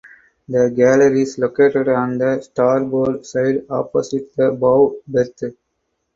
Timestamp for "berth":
5.07-5.53